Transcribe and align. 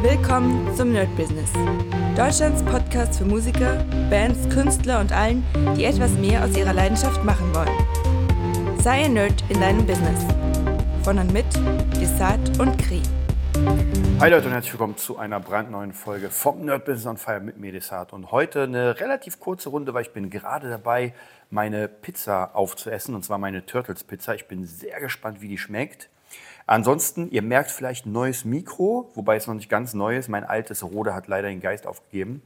Willkommen 0.00 0.72
zum 0.76 0.92
Nerd 0.92 1.14
Business. 1.16 1.52
Deutschlands 2.16 2.62
Podcast 2.62 3.18
für 3.18 3.24
Musiker, 3.24 3.84
Bands, 4.08 4.48
Künstler 4.48 5.00
und 5.00 5.10
allen, 5.10 5.44
die 5.76 5.84
etwas 5.86 6.12
mehr 6.12 6.44
aus 6.44 6.56
ihrer 6.56 6.72
Leidenschaft 6.72 7.24
machen 7.24 7.52
wollen. 7.52 8.78
Sei 8.80 9.06
ein 9.06 9.14
Nerd 9.14 9.42
in 9.48 9.60
deinem 9.60 9.84
Business. 9.84 10.24
Von 11.02 11.18
und 11.18 11.32
mit 11.32 11.46
Desart 12.00 12.60
und 12.60 12.78
Kri. 12.78 13.02
Hi 14.20 14.30
Leute 14.30 14.46
und 14.46 14.52
herzlich 14.52 14.72
willkommen 14.72 14.96
zu 14.96 15.18
einer 15.18 15.40
brandneuen 15.40 15.92
Folge 15.92 16.30
vom 16.30 16.64
Nerd 16.64 16.84
Business 16.84 17.06
on 17.06 17.16
Fire 17.16 17.40
mit 17.40 17.58
mir, 17.58 17.72
Desart. 17.72 18.12
Und 18.12 18.30
heute 18.30 18.62
eine 18.62 19.00
relativ 19.00 19.40
kurze 19.40 19.68
Runde, 19.68 19.94
weil 19.94 20.02
ich 20.02 20.12
bin 20.12 20.30
gerade 20.30 20.70
dabei, 20.70 21.12
meine 21.50 21.88
Pizza 21.88 22.54
aufzuessen, 22.54 23.16
und 23.16 23.24
zwar 23.24 23.38
meine 23.38 23.66
Turtles 23.66 24.04
Pizza. 24.04 24.36
Ich 24.36 24.46
bin 24.46 24.64
sehr 24.64 25.00
gespannt, 25.00 25.40
wie 25.40 25.48
die 25.48 25.58
schmeckt. 25.58 26.08
Ansonsten, 26.66 27.30
ihr 27.30 27.42
merkt 27.42 27.70
vielleicht 27.70 28.06
ein 28.06 28.12
neues 28.12 28.44
Mikro, 28.44 29.10
wobei 29.14 29.36
es 29.36 29.46
noch 29.46 29.54
nicht 29.54 29.70
ganz 29.70 29.94
neu 29.94 30.16
ist. 30.16 30.28
Mein 30.28 30.44
altes 30.44 30.82
Rode 30.82 31.14
hat 31.14 31.26
leider 31.26 31.48
den 31.48 31.60
Geist 31.60 31.86
aufgegeben. 31.86 32.42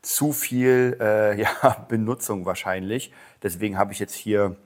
Zu 0.00 0.32
viel 0.32 0.96
äh, 1.00 1.40
ja, 1.40 1.86
Benutzung 1.88 2.46
wahrscheinlich. 2.46 3.12
Deswegen 3.42 3.76
habe 3.76 3.92
ich 3.92 3.98
jetzt 3.98 4.14
hier 4.14 4.56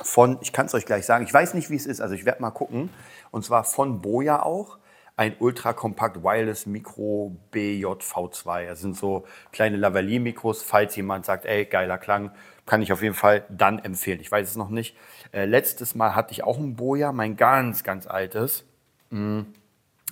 von, 0.00 0.38
ich 0.40 0.52
kann 0.52 0.66
es 0.66 0.74
euch 0.74 0.86
gleich 0.86 1.04
sagen, 1.04 1.24
ich 1.24 1.34
weiß 1.34 1.54
nicht, 1.54 1.70
wie 1.70 1.76
es 1.76 1.86
ist, 1.86 2.00
also 2.00 2.14
ich 2.14 2.24
werde 2.24 2.40
mal 2.40 2.50
gucken. 2.50 2.90
Und 3.30 3.44
zwar 3.44 3.64
von 3.64 4.00
Boja 4.00 4.42
auch 4.42 4.78
ein 5.16 5.34
Ultra 5.40 5.72
Compact 5.72 6.22
Wireless 6.22 6.66
Mikro 6.66 7.36
BJV2. 7.52 8.68
Das 8.68 8.80
sind 8.80 8.96
so 8.96 9.26
kleine 9.50 9.76
Lavalier-Mikros. 9.76 10.62
Falls 10.62 10.94
jemand 10.94 11.26
sagt, 11.26 11.44
ey, 11.44 11.64
geiler 11.64 11.98
Klang, 11.98 12.30
kann 12.68 12.82
ich 12.82 12.92
auf 12.92 13.02
jeden 13.02 13.14
Fall 13.14 13.44
dann 13.48 13.78
empfehlen. 13.80 14.20
Ich 14.20 14.30
weiß 14.30 14.48
es 14.48 14.56
noch 14.56 14.68
nicht. 14.68 14.96
Äh, 15.32 15.46
letztes 15.46 15.94
Mal 15.94 16.14
hatte 16.14 16.32
ich 16.32 16.44
auch 16.44 16.58
ein 16.58 16.76
Boja, 16.76 17.12
mein 17.12 17.36
ganz, 17.36 17.82
ganz 17.82 18.06
altes. 18.06 18.64
Mm, 19.10 19.40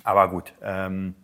aber 0.03 0.29
gut, 0.29 0.53
ähm, 0.61 1.15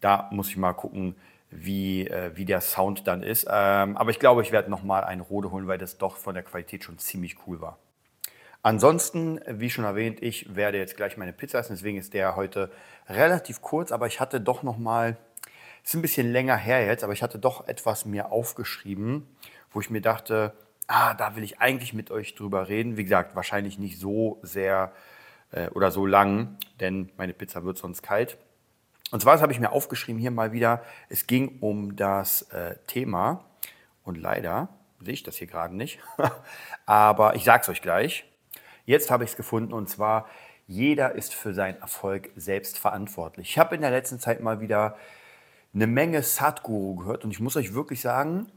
da 0.00 0.28
muss 0.32 0.48
ich 0.48 0.56
mal 0.56 0.72
gucken, 0.72 1.14
wie, 1.50 2.06
äh, 2.06 2.32
wie 2.34 2.44
der 2.44 2.60
Sound 2.60 3.06
dann 3.06 3.22
ist. 3.22 3.46
Ähm, 3.50 3.96
aber 3.96 4.10
ich 4.10 4.18
glaube, 4.18 4.42
ich 4.42 4.52
werde 4.52 4.70
nochmal 4.70 5.04
ein 5.04 5.20
Rode 5.20 5.50
holen, 5.50 5.66
weil 5.66 5.78
das 5.78 5.98
doch 5.98 6.16
von 6.16 6.34
der 6.34 6.42
Qualität 6.42 6.84
schon 6.84 6.98
ziemlich 6.98 7.36
cool 7.46 7.60
war. 7.60 7.78
Ansonsten, 8.62 9.40
wie 9.46 9.70
schon 9.70 9.84
erwähnt, 9.84 10.22
ich 10.22 10.54
werde 10.54 10.76
jetzt 10.78 10.96
gleich 10.96 11.16
meine 11.16 11.32
Pizza 11.32 11.58
essen, 11.60 11.74
deswegen 11.74 11.96
ist 11.96 12.12
der 12.12 12.36
heute 12.36 12.70
relativ 13.08 13.62
kurz, 13.62 13.90
aber 13.90 14.06
ich 14.06 14.20
hatte 14.20 14.38
doch 14.40 14.62
noch 14.62 14.76
mal, 14.76 15.16
ist 15.82 15.94
ein 15.94 16.02
bisschen 16.02 16.30
länger 16.30 16.56
her 16.56 16.84
jetzt, 16.84 17.02
aber 17.02 17.14
ich 17.14 17.22
hatte 17.22 17.38
doch 17.38 17.68
etwas 17.68 18.04
mir 18.04 18.30
aufgeschrieben, 18.30 19.26
wo 19.72 19.80
ich 19.80 19.88
mir 19.88 20.02
dachte, 20.02 20.52
ah, 20.90 21.14
da 21.14 21.36
will 21.36 21.44
ich 21.44 21.60
eigentlich 21.60 21.92
mit 21.92 22.10
euch 22.10 22.34
drüber 22.34 22.68
reden. 22.68 22.96
Wie 22.96 23.04
gesagt, 23.04 23.36
wahrscheinlich 23.36 23.78
nicht 23.78 23.98
so 23.98 24.40
sehr 24.42 24.92
äh, 25.52 25.68
oder 25.68 25.90
so 25.90 26.04
lang, 26.04 26.56
denn 26.80 27.10
meine 27.16 27.32
Pizza 27.32 27.64
wird 27.64 27.78
sonst 27.78 28.02
kalt. 28.02 28.36
Und 29.12 29.20
zwar 29.20 29.40
habe 29.40 29.52
ich 29.52 29.60
mir 29.60 29.72
aufgeschrieben 29.72 30.20
hier 30.20 30.30
mal 30.30 30.52
wieder, 30.52 30.82
es 31.08 31.26
ging 31.26 31.58
um 31.60 31.96
das 31.96 32.42
äh, 32.50 32.76
Thema 32.86 33.44
und 34.04 34.16
leider 34.16 34.68
sehe 35.00 35.14
ich 35.14 35.22
das 35.22 35.36
hier 35.36 35.46
gerade 35.46 35.74
nicht, 35.74 36.00
aber 36.86 37.34
ich 37.34 37.44
sage 37.44 37.62
es 37.62 37.68
euch 37.68 37.82
gleich. 37.82 38.24
Jetzt 38.84 39.10
habe 39.10 39.24
ich 39.24 39.30
es 39.30 39.36
gefunden 39.36 39.72
und 39.72 39.88
zwar, 39.88 40.28
jeder 40.66 41.14
ist 41.14 41.34
für 41.34 41.54
seinen 41.54 41.80
Erfolg 41.80 42.30
selbst 42.36 42.78
verantwortlich. 42.78 43.50
Ich 43.50 43.58
habe 43.58 43.74
in 43.74 43.80
der 43.80 43.90
letzten 43.90 44.20
Zeit 44.20 44.40
mal 44.40 44.60
wieder 44.60 44.96
eine 45.74 45.86
Menge 45.86 46.22
Sadhguru 46.22 46.96
gehört 46.96 47.24
und 47.24 47.30
ich 47.30 47.40
muss 47.40 47.56
euch 47.56 47.74
wirklich 47.74 48.00
sagen, 48.00 48.50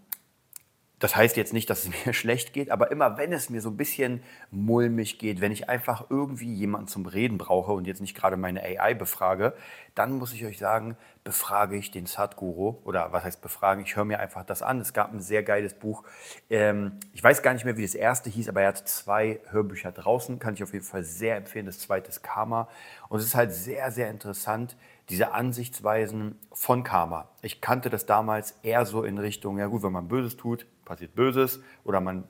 das 1.04 1.18
heißt 1.18 1.36
jetzt 1.36 1.52
nicht, 1.52 1.70
dass 1.70 1.84
es 1.84 1.90
mir 2.06 2.14
schlecht 2.14 2.54
geht, 2.54 2.72
aber 2.72 2.90
immer 2.90 3.18
wenn 3.18 3.34
es 3.34 3.50
mir 3.50 3.60
so 3.60 3.70
ein 3.70 3.76
bisschen 3.76 4.24
mulmig 4.52 5.20
geht, 5.20 5.42
wenn 5.42 5.52
ich 5.52 5.68
einfach 5.68 6.10
irgendwie 6.10 6.54
jemanden 6.54 6.88
zum 6.88 7.06
Reden 7.06 7.38
brauche 7.38 7.74
und 7.74 7.86
jetzt 7.86 8.00
nicht 8.00 8.16
gerade 8.16 8.38
meine 8.38 8.64
AI 8.64 8.94
befrage, 8.94 9.54
dann 9.96 10.14
muss 10.14 10.32
ich 10.32 10.46
euch 10.46 10.58
sagen, 10.58 10.96
befrage 11.26 11.76
ich 11.76 11.92
den 11.92 12.06
Sadhguru 12.06 12.78
oder 12.86 13.12
was 13.12 13.26
heißt 13.26 13.42
befragen? 13.42 13.84
Ich 13.84 13.98
höre 13.98 14.06
mir 14.06 14.20
einfach 14.20 14.46
das 14.46 14.62
an. 14.62 14.80
Es 14.80 14.94
gab 14.94 15.12
ein 15.12 15.20
sehr 15.20 15.44
geiles 15.44 15.74
Buch. 15.74 16.04
Ähm, 16.50 17.00
ich 17.12 17.22
weiß 17.22 17.42
gar 17.42 17.54
nicht 17.54 17.66
mehr, 17.66 17.76
wie 17.76 17.84
das 17.84 17.96
erste 17.96 18.30
hieß, 18.30 18.48
aber 18.48 18.62
er 18.62 18.70
hat 18.70 18.88
zwei 18.88 19.42
Hörbücher 19.50 19.92
draußen. 19.92 20.40
Kann 20.40 20.54
ich 20.54 20.64
auf 20.64 20.72
jeden 20.72 20.86
Fall 20.86 21.04
sehr 21.04 21.36
empfehlen. 21.36 21.66
Das 21.66 21.80
zweite 21.80 22.08
ist 22.10 22.24
Karma. 22.24 22.70
Und 23.10 23.20
es 23.20 23.26
ist 23.26 23.36
halt 23.36 23.52
sehr, 23.52 23.92
sehr 23.92 24.10
interessant, 24.10 24.78
diese 25.10 25.34
Ansichtsweisen 25.34 26.40
von 26.54 26.84
Karma. 26.84 27.28
Ich 27.42 27.60
kannte 27.60 27.90
das 27.90 28.06
damals 28.06 28.58
eher 28.64 28.86
so 28.86 29.04
in 29.04 29.18
Richtung, 29.18 29.58
ja 29.60 29.68
gut, 29.68 29.84
wenn 29.84 29.92
man 29.92 30.08
Böses 30.08 30.38
tut, 30.38 30.66
passiert 30.86 31.16
Böses 31.16 31.62
oder 31.84 32.00
man 32.00 32.24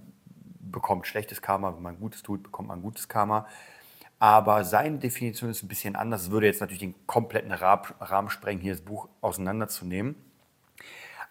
bekommt 0.60 1.08
schlechtes 1.08 1.42
Karma, 1.42 1.76
wenn 1.76 1.84
man 1.84 2.00
Gutes 2.00 2.24
tut, 2.24 2.44
bekommt 2.44 2.70
man 2.70 2.82
gutes 2.82 3.08
Karma. 3.08 3.48
Aber 4.20 4.64
seine 4.64 5.00
Definition 5.00 5.50
ist 5.50 5.64
ein 5.64 5.68
bisschen 5.68 5.96
anders. 5.96 6.24
Es 6.24 6.32
würde 6.32 6.48
jetzt 6.48 6.62
natürlich 6.62 6.80
den 6.80 6.96
kompletten 7.08 7.52
Rahmen 7.52 8.30
sprengen, 8.30 8.62
hier 8.62 8.74
das 8.74 8.82
Buch 8.82 9.10
auseinanderzunehmen. 9.22 10.16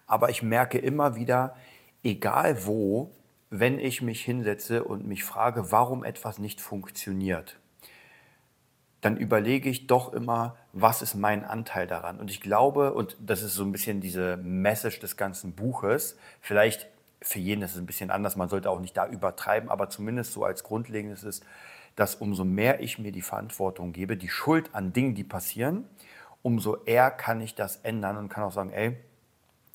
Aber 0.06 0.28
ich 0.28 0.42
merke 0.42 0.78
immer 0.78 1.16
wieder, 1.16 1.56
egal 2.02 2.66
wo, 2.66 3.10
wenn 3.48 3.78
ich 3.78 4.02
mich 4.02 4.22
hinsetze 4.22 4.84
und 4.84 5.06
mich 5.06 5.24
frage, 5.24 5.72
warum 5.72 6.04
etwas 6.04 6.38
nicht 6.38 6.60
funktioniert, 6.60 7.58
dann 9.00 9.16
überlege 9.16 9.68
ich 9.68 9.86
doch 9.86 10.12
immer, 10.12 10.56
was 10.72 11.02
ist 11.02 11.14
mein 11.14 11.44
Anteil 11.44 11.86
daran? 11.86 12.20
Und 12.20 12.30
ich 12.30 12.40
glaube, 12.40 12.94
und 12.94 13.16
das 13.20 13.42
ist 13.42 13.54
so 13.54 13.64
ein 13.64 13.72
bisschen 13.72 14.00
diese 14.00 14.36
Message 14.36 15.00
des 15.00 15.16
ganzen 15.16 15.54
Buches, 15.54 16.16
vielleicht 16.40 16.88
für 17.22 17.38
jeden 17.38 17.62
ist 17.62 17.72
es 17.72 17.78
ein 17.78 17.86
bisschen 17.86 18.10
anders, 18.10 18.36
man 18.36 18.48
sollte 18.48 18.70
auch 18.70 18.80
nicht 18.80 18.96
da 18.96 19.06
übertreiben, 19.06 19.70
aber 19.70 19.88
zumindest 19.88 20.32
so 20.32 20.44
als 20.44 20.62
grundlegendes 20.62 21.24
ist, 21.24 21.44
dass 21.96 22.14
umso 22.14 22.44
mehr 22.44 22.80
ich 22.80 22.98
mir 22.98 23.12
die 23.12 23.22
Verantwortung 23.22 23.92
gebe, 23.92 24.16
die 24.16 24.28
Schuld 24.28 24.70
an 24.74 24.92
Dingen, 24.92 25.14
die 25.14 25.24
passieren, 25.24 25.88
umso 26.42 26.82
eher 26.84 27.10
kann 27.10 27.40
ich 27.40 27.54
das 27.54 27.76
ändern 27.76 28.16
und 28.16 28.28
kann 28.28 28.44
auch 28.44 28.52
sagen, 28.52 28.70
ey, 28.70 28.96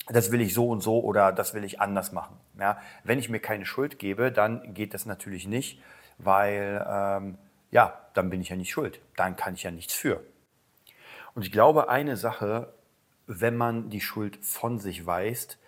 das 0.07 0.31
will 0.31 0.41
ich 0.41 0.53
so 0.53 0.69
und 0.69 0.81
so 0.81 0.99
oder 1.01 1.31
das 1.31 1.53
will 1.53 1.63
ich 1.63 1.81
anders 1.81 2.11
machen. 2.11 2.37
Ja, 2.59 2.79
wenn 3.03 3.19
ich 3.19 3.29
mir 3.29 3.39
keine 3.39 3.65
Schuld 3.65 3.99
gebe, 3.99 4.31
dann 4.31 4.73
geht 4.73 4.93
das 4.93 5.05
natürlich 5.05 5.47
nicht, 5.47 5.81
weil 6.17 6.85
ähm, 6.89 7.37
ja, 7.71 7.99
dann 8.13 8.29
bin 8.29 8.41
ich 8.41 8.49
ja 8.49 8.55
nicht 8.55 8.71
schuld. 8.71 8.99
Dann 9.15 9.35
kann 9.35 9.53
ich 9.53 9.63
ja 9.63 9.71
nichts 9.71 9.93
für. 9.93 10.23
Und 11.35 11.43
ich 11.43 11.51
glaube, 11.51 11.89
eine 11.89 12.17
Sache, 12.17 12.73
wenn 13.27 13.57
man 13.57 13.89
die 13.89 14.01
Schuld 14.01 14.39
von 14.43 14.79
sich 14.79 15.05
weist, 15.05 15.59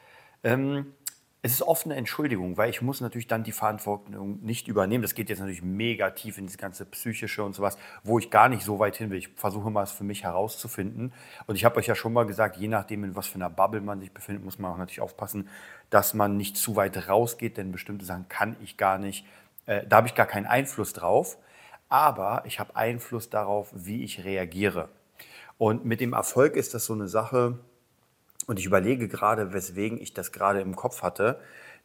ähm, 0.44 0.96
es 1.42 1.54
ist 1.54 1.62
oft 1.62 1.86
eine 1.86 1.96
Entschuldigung, 1.96 2.58
weil 2.58 2.70
ich 2.70 2.82
muss 2.82 3.00
natürlich 3.00 3.28
dann 3.28 3.44
die 3.44 3.54
Verantwortung 3.54 4.40
nicht 4.42 4.68
übernehmen. 4.68 5.02
Das 5.02 5.16
geht 5.16 5.30
jetzt 5.30 5.40
natürlich 5.40 5.64
mega 5.64 6.10
tief 6.10 6.38
in 6.38 6.48
das 6.48 6.58
ganze 6.58 6.86
psychische 6.86 7.44
und 7.46 7.54
sowas, 7.54 7.78
wo 8.04 8.20
ich 8.20 8.30
gar 8.30 8.50
nicht 8.50 8.64
so 8.64 8.78
weit 8.80 8.98
hin 8.98 9.10
will. 9.10 9.20
Ich 9.20 9.30
versuche 9.36 9.70
mal 9.72 9.84
es 9.84 9.92
für 9.92 10.04
mich 10.04 10.24
herauszufinden. 10.24 11.14
Und 11.48 11.56
ich 11.56 11.64
habe 11.64 11.78
euch 11.78 11.88
ja 11.88 11.96
schon 11.96 12.12
mal 12.12 12.26
gesagt, 12.26 12.58
je 12.58 12.68
nachdem, 12.68 13.06
in 13.06 13.16
was 13.16 13.28
für 13.28 13.36
einer 13.36 13.50
Bubble 13.50 13.80
man 13.80 14.02
sich 14.02 14.12
befindet, 14.12 14.44
muss 14.44 14.60
man 14.60 14.74
auch 14.74 14.78
natürlich 14.78 15.00
aufpassen, 15.00 15.48
dass 15.90 16.14
man 16.14 16.36
nicht 16.36 16.58
zu 16.58 16.76
weit 16.76 17.08
rausgeht, 17.08 17.56
denn 17.56 17.72
bestimmte 17.72 18.04
Sachen 18.04 18.28
kann 18.28 18.58
ich 18.62 18.76
gar 18.76 18.98
nicht, 18.98 19.26
äh, 19.66 19.88
da 19.88 19.98
habe 19.98 20.08
ich 20.08 20.16
gar 20.16 20.26
keinen 20.26 20.46
Einfluss 20.46 20.92
drauf. 20.92 21.38
Aber 21.88 22.44
ich 22.46 22.60
habe 22.60 22.76
Einfluss 22.76 23.30
darauf, 23.30 23.70
wie 23.74 24.04
ich 24.04 24.26
reagiere. 24.26 24.90
Und 25.58 25.86
mit 25.86 26.02
dem 26.02 26.12
Erfolg 26.12 26.58
ist 26.58 26.74
das 26.74 26.86
so 26.86 26.94
eine 26.94 27.08
Sache, 27.08 27.60
und 28.50 28.58
ich 28.58 28.66
überlege 28.66 29.08
gerade, 29.08 29.54
weswegen 29.54 30.02
ich 30.02 30.16
das 30.16 30.32
gerade 30.32 30.60
im 30.60 30.76
Kopf 30.76 31.04
hatte. 31.04 31.40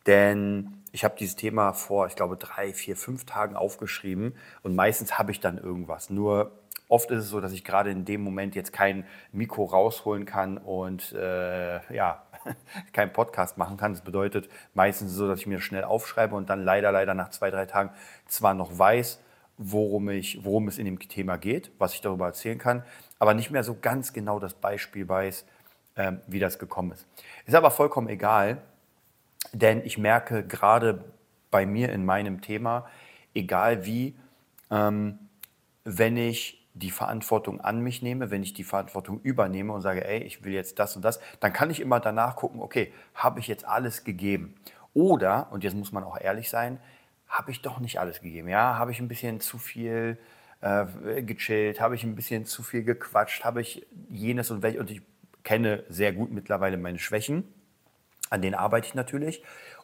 Denn 0.06 0.82
ich 0.92 1.04
habe 1.04 1.14
dieses 1.18 1.36
Thema 1.36 1.74
vor, 1.74 2.06
ich 2.06 2.16
glaube, 2.16 2.38
drei, 2.38 2.72
vier, 2.72 2.96
fünf 2.96 3.26
Tagen 3.26 3.54
aufgeschrieben 3.54 4.34
und 4.62 4.74
meistens 4.74 5.18
habe 5.18 5.30
ich 5.30 5.40
dann 5.40 5.58
irgendwas. 5.58 6.08
Nur 6.08 6.52
oft 6.88 7.10
ist 7.10 7.24
es 7.24 7.28
so, 7.28 7.42
dass 7.42 7.52
ich 7.52 7.64
gerade 7.64 7.90
in 7.90 8.06
dem 8.06 8.22
Moment 8.22 8.54
jetzt 8.54 8.72
kein 8.72 9.04
Mikro 9.30 9.64
rausholen 9.64 10.24
kann 10.24 10.56
und 10.56 11.12
äh, 11.12 11.94
ja, 11.94 12.22
keinen 12.94 13.12
Podcast 13.12 13.58
machen 13.58 13.76
kann. 13.76 13.92
Das 13.92 14.00
bedeutet 14.02 14.48
meistens 14.72 15.12
so, 15.12 15.28
dass 15.28 15.40
ich 15.40 15.46
mir 15.46 15.60
schnell 15.60 15.84
aufschreibe 15.84 16.34
und 16.34 16.48
dann 16.48 16.64
leider, 16.64 16.92
leider 16.92 17.12
nach 17.12 17.28
zwei, 17.28 17.50
drei 17.50 17.66
Tagen 17.66 17.90
zwar 18.26 18.54
noch 18.54 18.78
weiß, 18.78 19.20
worum, 19.58 20.08
ich, 20.08 20.42
worum 20.46 20.68
es 20.68 20.78
in 20.78 20.86
dem 20.86 20.98
Thema 20.98 21.36
geht, 21.36 21.72
was 21.78 21.92
ich 21.92 22.00
darüber 22.00 22.24
erzählen 22.24 22.58
kann, 22.58 22.84
aber 23.18 23.34
nicht 23.34 23.50
mehr 23.50 23.64
so 23.64 23.76
ganz 23.78 24.14
genau 24.14 24.38
das 24.38 24.54
Beispiel 24.54 25.06
weiß, 25.06 25.44
ähm, 25.96 26.20
wie 26.26 26.38
das 26.38 26.58
gekommen 26.58 26.92
ist. 26.92 27.06
Ist 27.46 27.54
aber 27.54 27.70
vollkommen 27.70 28.08
egal, 28.08 28.62
denn 29.52 29.84
ich 29.84 29.98
merke 29.98 30.46
gerade 30.46 31.04
bei 31.50 31.66
mir 31.66 31.90
in 31.92 32.04
meinem 32.04 32.40
Thema, 32.40 32.86
egal 33.34 33.86
wie, 33.86 34.16
ähm, 34.70 35.18
wenn 35.84 36.16
ich 36.16 36.66
die 36.74 36.90
Verantwortung 36.90 37.60
an 37.60 37.80
mich 37.80 38.02
nehme, 38.02 38.32
wenn 38.32 38.42
ich 38.42 38.52
die 38.52 38.64
Verantwortung 38.64 39.20
übernehme 39.20 39.72
und 39.72 39.80
sage, 39.80 40.04
ey, 40.04 40.24
ich 40.24 40.44
will 40.44 40.52
jetzt 40.52 40.80
das 40.80 40.96
und 40.96 41.04
das, 41.04 41.20
dann 41.38 41.52
kann 41.52 41.70
ich 41.70 41.80
immer 41.80 42.00
danach 42.00 42.34
gucken, 42.34 42.60
okay, 42.60 42.92
habe 43.14 43.38
ich 43.38 43.46
jetzt 43.46 43.64
alles 43.64 44.02
gegeben? 44.02 44.56
Oder, 44.92 45.48
und 45.52 45.62
jetzt 45.62 45.74
muss 45.74 45.92
man 45.92 46.02
auch 46.02 46.20
ehrlich 46.20 46.50
sein, 46.50 46.80
habe 47.28 47.52
ich 47.52 47.62
doch 47.62 47.78
nicht 47.78 48.00
alles 48.00 48.20
gegeben? 48.20 48.48
Ja, 48.48 48.76
habe 48.76 48.90
ich 48.90 48.98
ein 48.98 49.06
bisschen 49.06 49.40
zu 49.40 49.58
viel 49.58 50.18
äh, 50.60 51.22
gechillt, 51.22 51.80
habe 51.80 51.94
ich 51.94 52.02
ein 52.02 52.16
bisschen 52.16 52.44
zu 52.44 52.64
viel 52.64 52.82
gequatscht, 52.82 53.44
habe 53.44 53.60
ich 53.60 53.86
jenes 54.08 54.50
und 54.50 54.62
welches, 54.62 54.80
und 54.80 54.90
ich 54.90 55.02
kenne 55.44 55.84
sehr 55.88 56.12
gut 56.12 56.32
mittlerweile 56.32 56.76
meine 56.76 56.98
Schwächen, 56.98 57.44
an 58.30 58.42
denen 58.42 58.54
arbeite 58.54 58.88
ich 58.88 58.94
natürlich. 58.94 59.42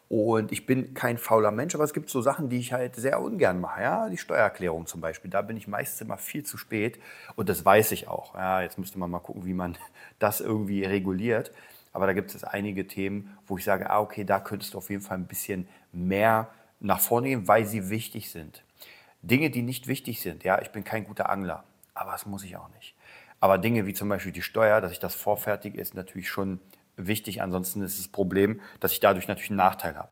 Und 0.09 0.51
ich 0.51 0.65
bin 0.65 0.93
kein 0.93 1.17
fauler 1.17 1.51
Mensch, 1.51 1.73
aber 1.73 1.85
es 1.85 1.93
gibt 1.93 2.09
so 2.09 2.21
Sachen, 2.21 2.49
die 2.49 2.59
ich 2.59 2.73
halt 2.73 2.97
sehr 2.97 3.21
ungern 3.21 3.61
mache. 3.61 3.81
Ja, 3.81 4.09
die 4.09 4.17
Steuererklärung 4.17 4.85
zum 4.85 4.99
Beispiel. 4.99 5.31
Da 5.31 5.41
bin 5.41 5.55
ich 5.55 5.69
meistens 5.69 6.01
immer 6.01 6.17
viel 6.17 6.43
zu 6.43 6.57
spät 6.57 6.99
und 7.37 7.47
das 7.47 7.63
weiß 7.63 7.93
ich 7.93 8.09
auch. 8.09 8.35
Ja, 8.35 8.61
jetzt 8.61 8.77
müsste 8.77 8.99
man 8.99 9.09
mal 9.09 9.19
gucken, 9.19 9.45
wie 9.45 9.53
man 9.53 9.77
das 10.19 10.41
irgendwie 10.41 10.83
reguliert. 10.83 11.53
Aber 11.93 12.07
da 12.07 12.13
gibt 12.13 12.35
es 12.35 12.43
einige 12.43 12.87
Themen, 12.87 13.37
wo 13.47 13.57
ich 13.57 13.63
sage, 13.63 13.89
ah, 13.89 14.01
okay, 14.01 14.25
da 14.25 14.41
könntest 14.41 14.73
du 14.73 14.79
auf 14.79 14.89
jeden 14.89 15.01
Fall 15.01 15.17
ein 15.17 15.27
bisschen 15.27 15.67
mehr 15.93 16.49
nach 16.81 16.99
vorne 16.99 17.29
gehen, 17.29 17.47
weil 17.47 17.65
sie 17.65 17.89
wichtig 17.89 18.31
sind. 18.31 18.63
Dinge, 19.21 19.49
die 19.49 19.61
nicht 19.61 19.87
wichtig 19.87 20.19
sind. 20.21 20.43
Ja, 20.43 20.61
ich 20.61 20.71
bin 20.71 20.83
kein 20.83 21.05
guter 21.05 21.29
Angler, 21.29 21.63
aber 21.93 22.11
das 22.11 22.25
muss 22.25 22.43
ich 22.43 22.57
auch 22.57 22.69
nicht. 22.75 22.95
Aber 23.41 23.57
Dinge 23.57 23.85
wie 23.85 23.93
zum 23.93 24.07
Beispiel 24.07 24.31
die 24.31 24.43
Steuer, 24.43 24.79
dass 24.79 24.93
ich 24.93 24.99
das 24.99 25.15
vorfertige, 25.15 25.81
ist 25.81 25.95
natürlich 25.95 26.29
schon 26.29 26.61
wichtig. 26.95 27.41
Ansonsten 27.41 27.81
ist 27.81 27.99
das 27.99 28.07
Problem, 28.07 28.61
dass 28.79 28.93
ich 28.93 29.01
dadurch 29.01 29.27
natürlich 29.27 29.49
einen 29.49 29.57
Nachteil 29.57 29.97
habe. 29.97 30.09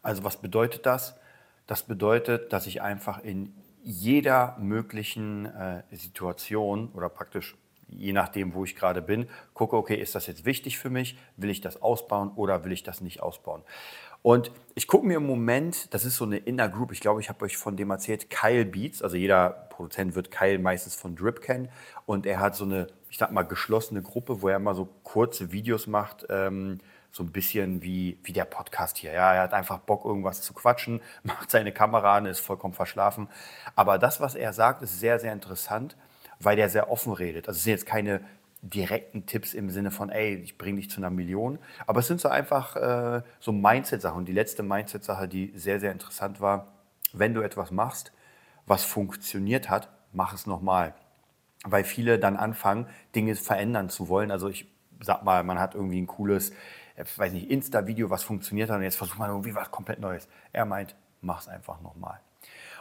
Also 0.00 0.24
was 0.24 0.40
bedeutet 0.40 0.86
das? 0.86 1.18
Das 1.66 1.82
bedeutet, 1.82 2.52
dass 2.52 2.66
ich 2.66 2.80
einfach 2.80 3.22
in 3.22 3.54
jeder 3.82 4.56
möglichen 4.58 5.46
äh, 5.46 5.82
Situation 5.90 6.88
oder 6.92 7.08
praktisch 7.08 7.56
je 7.88 8.12
nachdem, 8.12 8.54
wo 8.54 8.64
ich 8.64 8.74
gerade 8.74 9.02
bin, 9.02 9.28
gucke, 9.54 9.76
okay, 9.76 9.96
ist 9.96 10.14
das 10.14 10.26
jetzt 10.26 10.44
wichtig 10.44 10.78
für 10.78 10.88
mich? 10.88 11.18
Will 11.36 11.50
ich 11.50 11.60
das 11.60 11.82
ausbauen 11.82 12.30
oder 12.30 12.64
will 12.64 12.72
ich 12.72 12.82
das 12.82 13.00
nicht 13.00 13.22
ausbauen? 13.22 13.62
Und 14.22 14.52
ich 14.74 14.86
gucke 14.86 15.06
mir 15.06 15.16
im 15.16 15.26
Moment, 15.26 15.92
das 15.92 16.04
ist 16.04 16.16
so 16.16 16.24
eine 16.24 16.38
Inner 16.38 16.68
Group, 16.68 16.92
ich 16.92 17.00
glaube, 17.00 17.20
ich 17.20 17.28
habe 17.28 17.44
euch 17.44 17.56
von 17.56 17.76
dem 17.76 17.90
erzählt, 17.90 18.30
Kyle 18.30 18.64
Beats, 18.64 19.02
also 19.02 19.16
jeder 19.16 19.50
Produzent 19.70 20.14
wird 20.14 20.30
Kyle 20.30 20.58
meistens 20.58 20.94
von 20.94 21.16
Drip 21.16 21.42
kennen 21.42 21.68
und 22.06 22.24
er 22.24 22.38
hat 22.38 22.54
so 22.54 22.64
eine, 22.64 22.86
ich 23.10 23.18
sag 23.18 23.32
mal, 23.32 23.42
geschlossene 23.42 24.00
Gruppe, 24.00 24.40
wo 24.40 24.48
er 24.48 24.56
immer 24.56 24.74
so 24.74 24.88
kurze 25.02 25.50
Videos 25.50 25.88
macht, 25.88 26.26
ähm, 26.30 26.78
so 27.10 27.22
ein 27.22 27.32
bisschen 27.32 27.82
wie, 27.82 28.18
wie 28.22 28.32
der 28.32 28.46
Podcast 28.46 28.96
hier. 28.96 29.12
Ja, 29.12 29.34
er 29.34 29.42
hat 29.42 29.52
einfach 29.52 29.78
Bock, 29.78 30.04
irgendwas 30.04 30.40
zu 30.40 30.54
quatschen, 30.54 31.00
macht 31.24 31.50
seine 31.50 31.72
Kamera 31.72 32.16
an, 32.16 32.26
ist 32.26 32.40
vollkommen 32.40 32.74
verschlafen. 32.74 33.28
Aber 33.74 33.98
das, 33.98 34.20
was 34.20 34.34
er 34.34 34.52
sagt, 34.52 34.82
ist 34.82 34.98
sehr, 34.98 35.18
sehr 35.18 35.32
interessant, 35.32 35.96
weil 36.40 36.58
er 36.58 36.68
sehr 36.68 36.90
offen 36.90 37.12
redet. 37.12 37.48
Also 37.48 37.58
es 37.58 37.64
sind 37.64 37.72
jetzt 37.72 37.86
keine 37.86 38.22
direkten 38.62 39.26
Tipps 39.26 39.54
im 39.54 39.70
Sinne 39.70 39.90
von, 39.90 40.08
ey, 40.08 40.36
ich 40.36 40.56
bringe 40.56 40.76
dich 40.76 40.88
zu 40.88 41.00
einer 41.00 41.10
Million. 41.10 41.58
Aber 41.86 42.00
es 42.00 42.06
sind 42.06 42.20
so 42.20 42.28
einfach 42.28 42.76
äh, 42.76 43.22
so 43.40 43.52
Mindset-Sachen. 43.52 44.18
Und 44.18 44.26
die 44.26 44.32
letzte 44.32 44.62
Mindset-Sache, 44.62 45.28
die 45.28 45.52
sehr, 45.56 45.80
sehr 45.80 45.90
interessant 45.90 46.40
war, 46.40 46.68
wenn 47.12 47.34
du 47.34 47.42
etwas 47.42 47.72
machst, 47.72 48.12
was 48.66 48.84
funktioniert 48.84 49.68
hat, 49.68 49.88
mach 50.12 50.32
es 50.32 50.46
nochmal. 50.46 50.94
Weil 51.64 51.82
viele 51.82 52.20
dann 52.20 52.36
anfangen, 52.36 52.86
Dinge 53.14 53.34
verändern 53.34 53.90
zu 53.90 54.08
wollen. 54.08 54.30
Also 54.30 54.48
ich 54.48 54.66
sag 55.00 55.24
mal, 55.24 55.42
man 55.42 55.58
hat 55.58 55.74
irgendwie 55.74 56.00
ein 56.00 56.06
cooles, 56.06 56.50
äh, 56.94 57.04
weiß 57.16 57.32
nicht, 57.32 57.50
Insta-Video, 57.50 58.10
was 58.10 58.22
funktioniert 58.22 58.70
hat 58.70 58.76
und 58.76 58.84
jetzt 58.84 58.96
versucht 58.96 59.18
man 59.18 59.30
irgendwie 59.30 59.56
was 59.56 59.72
komplett 59.72 59.98
Neues. 59.98 60.28
Er 60.52 60.66
meint, 60.66 60.94
mach 61.20 61.40
es 61.40 61.48
einfach 61.48 61.80
nochmal. 61.80 62.20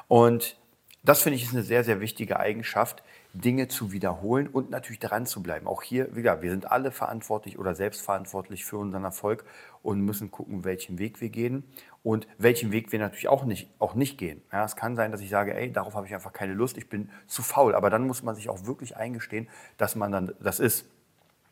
Und 0.07 0.57
das 1.03 1.24
finde 1.24 1.38
ich 1.38 1.44
ist 1.44 1.53
eine 1.53 1.63
sehr, 1.63 1.83
sehr 1.83 2.00
wichtige 2.00 2.39
Eigenschaft, 2.39 3.03
Dinge 3.33 3.68
zu 3.68 3.92
wiederholen 3.92 4.48
und 4.48 4.69
natürlich 4.69 5.00
dran 5.00 5.25
zu 5.25 5.42
bleiben. 5.42 5.68
Auch 5.68 5.81
hier, 5.81 6.15
wieder, 6.15 6.42
wir 6.42 6.51
sind 6.51 6.69
alle 6.69 6.92
verantwortlich 6.92 7.57
oder 7.57 7.74
selbstverantwortlich 7.74 8.65
für 8.65 8.77
unseren 8.77 9.03
Erfolg 9.03 9.44
und 9.81 10.01
müssen 10.01 10.30
gucken, 10.30 10.63
welchen 10.63 11.00
Weg 11.00 11.21
wir 11.21 11.30
gehen 11.30 11.63
und 12.03 12.27
welchen 12.38 12.71
Weg 12.71 12.92
wir 12.92 13.00
natürlich 13.00 13.30
auch 13.30 13.45
nicht, 13.45 13.69
auch 13.80 13.95
nicht 13.95 14.18
gehen. 14.18 14.42
Ja, 14.51 14.63
es 14.63 14.75
kann 14.75 14.95
sein, 14.95 15.12
dass 15.12 15.21
ich 15.21 15.30
sage, 15.30 15.56
ey, 15.56 15.71
darauf 15.71 15.95
habe 15.95 16.06
ich 16.06 16.13
einfach 16.13 16.33
keine 16.33 16.53
Lust, 16.53 16.77
ich 16.77 16.89
bin 16.89 17.09
zu 17.25 17.42
faul. 17.42 17.74
Aber 17.74 17.89
dann 17.89 18.06
muss 18.06 18.21
man 18.21 18.36
sich 18.36 18.50
auch 18.50 18.65
wirklich 18.65 18.95
eingestehen, 18.97 19.47
dass 19.77 19.95
man 19.95 20.12
dann 20.12 20.36
das 20.39 20.59
ist. 20.59 20.86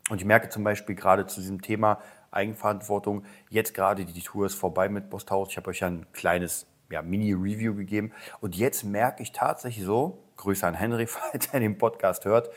Und 0.09 0.19
ich 0.21 0.25
merke 0.25 0.49
zum 0.49 0.63
Beispiel 0.63 0.95
gerade 0.95 1.25
zu 1.27 1.39
diesem 1.39 1.61
Thema 1.61 2.01
Eigenverantwortung, 2.31 3.23
jetzt 3.49 3.73
gerade 3.73 4.05
die 4.05 4.21
Tour 4.21 4.45
ist 4.45 4.55
vorbei 4.55 4.89
mit 4.89 5.09
Bosthaus. 5.09 5.49
Ich 5.49 5.57
habe 5.57 5.69
euch 5.69 5.79
ja 5.79 5.87
ein 5.87 6.05
kleines 6.13 6.67
ja, 6.89 7.01
Mini-Review 7.01 7.75
gegeben. 7.75 8.11
Und 8.41 8.55
jetzt 8.55 8.83
merke 8.83 9.23
ich 9.23 9.31
tatsächlich 9.31 9.85
so, 9.85 10.23
Grüße 10.37 10.65
an 10.65 10.73
Henry, 10.73 11.07
falls 11.07 11.47
er 11.47 11.59
den 11.59 11.77
Podcast 11.77 12.25
hört, 12.25 12.49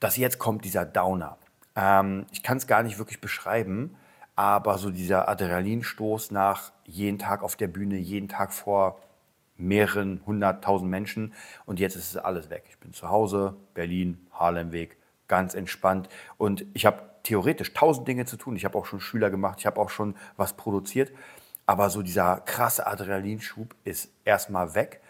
dass 0.00 0.16
jetzt 0.16 0.38
kommt 0.38 0.64
dieser 0.64 0.84
Downer. 0.84 1.38
Ähm, 1.76 2.26
ich 2.32 2.42
kann 2.42 2.58
es 2.58 2.66
gar 2.66 2.82
nicht 2.82 2.98
wirklich 2.98 3.20
beschreiben, 3.20 3.96
aber 4.36 4.78
so 4.78 4.90
dieser 4.90 5.28
Adrenalinstoß 5.28 6.30
nach 6.30 6.72
jeden 6.84 7.18
Tag 7.18 7.42
auf 7.42 7.56
der 7.56 7.68
Bühne, 7.68 7.96
jeden 7.96 8.28
Tag 8.28 8.52
vor 8.52 9.00
mehreren 9.56 10.20
hunderttausend 10.26 10.90
Menschen 10.90 11.32
und 11.64 11.78
jetzt 11.78 11.94
ist 11.94 12.10
es 12.10 12.16
alles 12.16 12.50
weg. 12.50 12.64
Ich 12.68 12.78
bin 12.78 12.92
zu 12.92 13.08
Hause, 13.08 13.56
Berlin, 13.72 14.26
Harlemweg, 14.32 14.98
ganz 15.28 15.54
entspannt 15.54 16.08
und 16.36 16.66
ich 16.74 16.86
habe 16.86 17.02
theoretisch 17.22 17.72
tausend 17.72 18.06
Dinge 18.06 18.26
zu 18.26 18.36
tun. 18.36 18.56
Ich 18.56 18.64
habe 18.64 18.76
auch 18.76 18.84
schon 18.84 19.00
Schüler 19.00 19.30
gemacht, 19.30 19.60
ich 19.60 19.66
habe 19.66 19.80
auch 19.80 19.90
schon 19.90 20.14
was 20.36 20.54
produziert, 20.54 21.12
aber 21.66 21.90
so 21.90 22.02
dieser 22.02 22.40
krasse 22.40 22.86
Adrenalinschub 22.86 23.74
ist 23.84 24.10
erstmal 24.24 24.74
weg 24.74 25.00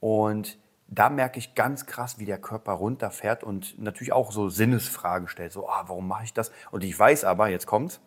und 0.00 0.58
da 0.88 1.10
merke 1.10 1.38
ich 1.38 1.54
ganz 1.54 1.84
krass, 1.84 2.18
wie 2.18 2.24
der 2.24 2.38
Körper 2.38 2.72
runterfährt 2.72 3.44
und 3.44 3.78
natürlich 3.78 4.12
auch 4.12 4.32
so 4.32 4.48
Sinnesfragen 4.48 5.28
stellt. 5.28 5.52
So, 5.52 5.68
ah, 5.68 5.84
warum 5.86 6.08
mache 6.08 6.24
ich 6.24 6.32
das? 6.32 6.50
Und 6.70 6.82
ich 6.82 6.98
weiß 6.98 7.24
aber, 7.24 7.48
jetzt 7.48 7.66
kommt's, 7.66 8.00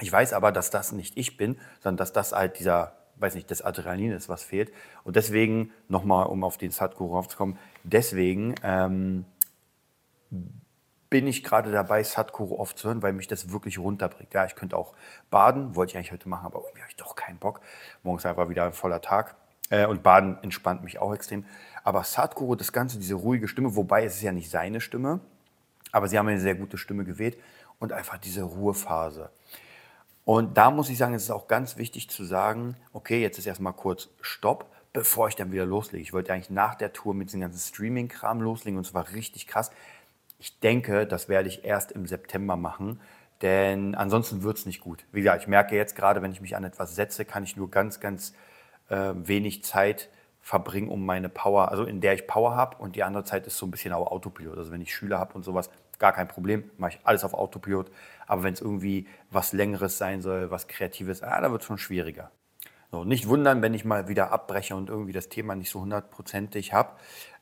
ich 0.00 0.10
weiß 0.10 0.32
aber, 0.32 0.52
dass 0.52 0.70
das 0.70 0.92
nicht 0.92 1.16
ich 1.16 1.36
bin, 1.36 1.58
sondern 1.82 1.96
dass 1.96 2.12
das 2.12 2.32
halt 2.32 2.60
dieser, 2.60 2.96
weiß 3.16 3.34
nicht, 3.34 3.50
das 3.50 3.62
Adrenalin 3.62 4.12
ist, 4.12 4.28
was 4.28 4.44
fehlt. 4.44 4.72
Und 5.02 5.16
deswegen, 5.16 5.72
nochmal, 5.88 6.26
um 6.26 6.44
auf 6.44 6.56
den 6.56 6.70
Sadhguru 6.70 7.16
aufzukommen, 7.16 7.58
deswegen 7.82 8.54
ähm, 8.62 9.24
bin 11.14 11.28
ich 11.28 11.44
gerade 11.44 11.70
dabei, 11.70 12.02
Sadhguru 12.02 12.58
aufzuhören, 12.58 13.00
weil 13.00 13.12
mich 13.12 13.28
das 13.28 13.52
wirklich 13.52 13.78
runterbringt. 13.78 14.34
Ja, 14.34 14.46
ich 14.46 14.56
könnte 14.56 14.76
auch 14.76 14.94
baden, 15.30 15.76
wollte 15.76 15.92
ich 15.92 15.96
eigentlich 15.96 16.10
heute 16.10 16.28
machen, 16.28 16.44
aber 16.44 16.58
irgendwie 16.58 16.80
habe 16.80 16.90
ich 16.90 16.96
doch 16.96 17.14
keinen 17.14 17.38
Bock. 17.38 17.60
Morgen 18.02 18.18
ist 18.18 18.26
einfach 18.26 18.48
wieder 18.48 18.64
ein 18.64 18.72
voller 18.72 19.00
Tag. 19.00 19.36
Äh, 19.70 19.86
und 19.86 20.02
baden 20.02 20.38
entspannt 20.42 20.82
mich 20.82 20.98
auch 20.98 21.14
extrem. 21.14 21.44
Aber 21.84 22.02
Sadhguru, 22.02 22.56
das 22.56 22.72
Ganze, 22.72 22.98
diese 22.98 23.14
ruhige 23.14 23.46
Stimme, 23.46 23.76
wobei 23.76 24.04
es 24.04 24.16
ist 24.16 24.22
ja 24.22 24.32
nicht 24.32 24.50
seine 24.50 24.80
Stimme, 24.80 25.20
aber 25.92 26.08
sie 26.08 26.18
haben 26.18 26.26
eine 26.26 26.40
sehr 26.40 26.56
gute 26.56 26.78
Stimme 26.78 27.04
gewählt 27.04 27.38
und 27.78 27.92
einfach 27.92 28.18
diese 28.18 28.42
Ruhephase. 28.42 29.30
Und 30.24 30.58
da 30.58 30.72
muss 30.72 30.90
ich 30.90 30.98
sagen, 30.98 31.14
es 31.14 31.22
ist 31.22 31.30
auch 31.30 31.46
ganz 31.46 31.76
wichtig 31.76 32.10
zu 32.10 32.24
sagen, 32.24 32.74
okay, 32.92 33.22
jetzt 33.22 33.38
ist 33.38 33.46
erstmal 33.46 33.74
kurz 33.74 34.08
Stopp, 34.20 34.66
bevor 34.92 35.28
ich 35.28 35.36
dann 35.36 35.52
wieder 35.52 35.64
loslege. 35.64 36.02
Ich 36.02 36.12
wollte 36.12 36.32
eigentlich 36.32 36.50
nach 36.50 36.74
der 36.74 36.92
Tour 36.92 37.14
mit 37.14 37.28
diesem 37.28 37.40
ganzen 37.40 37.60
Streaming-Kram 37.60 38.40
loslegen 38.40 38.78
und 38.78 38.84
es 38.84 38.94
war 38.94 39.12
richtig 39.12 39.46
krass. 39.46 39.70
Ich 40.44 40.60
denke, 40.60 41.06
das 41.06 41.30
werde 41.30 41.48
ich 41.48 41.64
erst 41.64 41.90
im 41.92 42.04
September 42.04 42.54
machen, 42.54 43.00
denn 43.40 43.94
ansonsten 43.94 44.42
wird 44.42 44.58
es 44.58 44.66
nicht 44.66 44.82
gut. 44.82 45.06
Wie 45.10 45.22
gesagt, 45.22 45.40
ich 45.40 45.48
merke 45.48 45.74
jetzt 45.74 45.96
gerade, 45.96 46.20
wenn 46.20 46.32
ich 46.32 46.42
mich 46.42 46.54
an 46.54 46.64
etwas 46.64 46.94
setze, 46.94 47.24
kann 47.24 47.44
ich 47.44 47.56
nur 47.56 47.70
ganz, 47.70 47.98
ganz 47.98 48.34
äh, 48.90 49.14
wenig 49.14 49.64
Zeit 49.64 50.10
verbringe, 50.42 50.90
um 50.90 51.06
meine 51.06 51.30
Power, 51.30 51.70
also 51.70 51.84
in 51.84 52.02
der 52.02 52.12
ich 52.12 52.26
Power 52.26 52.54
habe 52.56 52.76
und 52.76 52.94
die 52.94 53.04
andere 53.04 53.24
Zeit 53.24 53.46
ist 53.46 53.56
so 53.56 53.64
ein 53.64 53.70
bisschen 53.70 53.94
auch 53.94 54.12
Autopilot. 54.12 54.58
Also 54.58 54.70
wenn 54.70 54.82
ich 54.82 54.94
Schüler 54.94 55.18
habe 55.18 55.32
und 55.32 55.44
sowas, 55.44 55.70
gar 55.98 56.12
kein 56.12 56.28
Problem, 56.28 56.70
mache 56.76 56.90
ich 56.90 57.00
alles 57.04 57.24
auf 57.24 57.32
Autopilot. 57.32 57.90
Aber 58.26 58.42
wenn 58.42 58.52
es 58.52 58.60
irgendwie 58.60 59.08
was 59.30 59.54
Längeres 59.54 59.96
sein 59.96 60.20
soll, 60.20 60.50
was 60.50 60.68
Kreatives, 60.68 61.22
ah, 61.22 61.40
da 61.40 61.52
wird 61.52 61.62
es 61.62 61.66
schon 61.66 61.78
schwieriger. 61.78 62.30
So, 62.90 63.04
nicht 63.04 63.28
wundern, 63.28 63.62
wenn 63.62 63.72
ich 63.72 63.86
mal 63.86 64.08
wieder 64.08 64.30
abbreche 64.30 64.76
und 64.76 64.90
irgendwie 64.90 65.12
das 65.12 65.30
Thema 65.30 65.54
nicht 65.54 65.70
so 65.70 65.80
hundertprozentig 65.80 66.74
habe, 66.74 66.90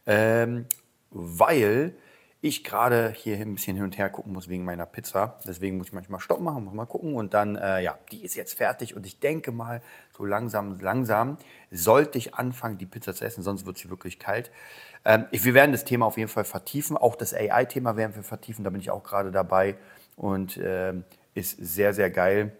ähm, 0.07 0.67
weil 1.11 1.97
ich 2.45 2.65
gerade 2.65 3.15
hier 3.17 3.37
ein 3.37 3.55
bisschen 3.55 3.77
hin 3.77 3.85
und 3.85 3.97
her 3.97 4.11
gucken 4.11 4.33
muss 4.33 4.49
wegen 4.49 4.65
meiner 4.65 4.85
Pizza. 4.85 5.39
Deswegen 5.47 5.79
muss 5.79 5.87
ich 5.87 5.93
manchmal 5.93 6.19
Stopp 6.19 6.41
machen, 6.41 6.65
muss 6.65 6.75
mal 6.75 6.87
gucken. 6.87 7.15
Und 7.15 7.35
dann, 7.35 7.55
äh, 7.55 7.81
ja, 7.81 7.97
die 8.11 8.25
ist 8.25 8.35
jetzt 8.35 8.55
fertig. 8.55 8.97
Und 8.97 9.07
ich 9.07 9.21
denke 9.21 9.53
mal, 9.53 9.81
so 10.11 10.25
langsam, 10.25 10.81
langsam 10.81 11.39
sollte 11.71 12.19
ich 12.19 12.35
anfangen, 12.35 12.79
die 12.79 12.87
Pizza 12.87 13.15
zu 13.15 13.25
essen, 13.25 13.45
sonst 13.45 13.65
wird 13.65 13.79
sie 13.79 13.91
wirklich 13.91 14.19
kalt. 14.19 14.51
Ähm, 15.05 15.27
ich, 15.31 15.45
wir 15.45 15.55
werden 15.55 15.71
das 15.71 15.85
Thema 15.85 16.05
auf 16.05 16.19
jeden 16.19 16.29
Fall 16.29 16.43
vertiefen. 16.43 16.97
Auch 16.97 17.15
das 17.15 17.33
AI-Thema 17.33 17.97
werden 17.97 18.17
wir 18.17 18.25
vertiefen. 18.25 18.65
Da 18.65 18.71
bin 18.71 18.81
ich 18.81 18.91
auch 18.91 19.05
gerade 19.05 19.31
dabei. 19.31 19.77
Und 20.17 20.57
äh, 20.57 20.95
ist 21.35 21.57
sehr, 21.59 21.95
sehr 21.95 22.11
geil. 22.11 22.57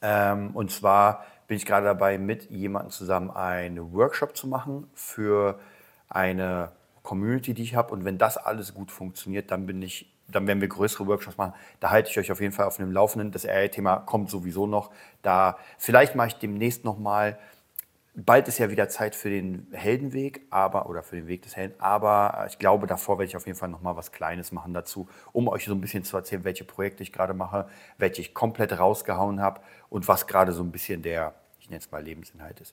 Ähm, 0.00 0.52
und 0.56 0.70
zwar 0.72 1.26
bin 1.48 1.58
ich 1.58 1.66
gerade 1.66 1.84
dabei, 1.84 2.16
mit 2.16 2.50
jemandem 2.50 2.90
zusammen 2.92 3.30
einen 3.30 3.92
Workshop 3.92 4.34
zu 4.38 4.48
machen 4.48 4.88
für 4.94 5.60
eine 6.08 6.72
Community, 7.10 7.54
die 7.54 7.64
ich 7.64 7.74
habe. 7.74 7.92
Und 7.92 8.04
wenn 8.04 8.18
das 8.18 8.36
alles 8.36 8.72
gut 8.72 8.92
funktioniert, 8.92 9.50
dann 9.50 9.66
bin 9.66 9.82
ich, 9.82 10.14
dann 10.28 10.46
werden 10.46 10.60
wir 10.60 10.68
größere 10.68 11.08
Workshops 11.08 11.36
machen. 11.36 11.54
Da 11.80 11.90
halte 11.90 12.08
ich 12.08 12.16
euch 12.20 12.30
auf 12.30 12.40
jeden 12.40 12.52
Fall 12.52 12.66
auf 12.66 12.76
dem 12.76 12.92
Laufenden. 12.92 13.32
Das 13.32 13.44
AI-Thema 13.44 13.96
kommt 13.96 14.30
sowieso 14.30 14.68
noch. 14.68 14.92
Da 15.20 15.58
vielleicht 15.76 16.14
mache 16.14 16.28
ich 16.28 16.34
demnächst 16.36 16.84
noch 16.84 17.00
mal. 17.00 17.36
Bald 18.14 18.46
ist 18.46 18.58
ja 18.58 18.70
wieder 18.70 18.88
Zeit 18.88 19.16
für 19.16 19.28
den 19.28 19.66
Heldenweg, 19.72 20.42
aber 20.50 20.88
oder 20.88 21.02
für 21.02 21.16
den 21.16 21.26
Weg 21.26 21.42
des 21.42 21.56
Helden. 21.56 21.74
Aber 21.80 22.46
ich 22.48 22.60
glaube, 22.60 22.86
davor 22.86 23.18
werde 23.18 23.28
ich 23.28 23.36
auf 23.36 23.46
jeden 23.46 23.58
Fall 23.58 23.70
noch 23.70 23.82
mal 23.82 23.96
was 23.96 24.12
Kleines 24.12 24.52
machen 24.52 24.72
dazu, 24.72 25.08
um 25.32 25.48
euch 25.48 25.64
so 25.64 25.74
ein 25.74 25.80
bisschen 25.80 26.04
zu 26.04 26.16
erzählen, 26.16 26.44
welche 26.44 26.62
Projekte 26.62 27.02
ich 27.02 27.12
gerade 27.12 27.34
mache, 27.34 27.68
welche 27.98 28.20
ich 28.20 28.34
komplett 28.34 28.78
rausgehauen 28.78 29.40
habe 29.40 29.62
und 29.88 30.06
was 30.06 30.28
gerade 30.28 30.52
so 30.52 30.62
ein 30.62 30.70
bisschen 30.70 31.02
der, 31.02 31.34
ich 31.58 31.70
nenne 31.70 31.80
es 31.80 31.90
mal 31.90 32.04
Lebensinhalt 32.04 32.60
ist. 32.60 32.72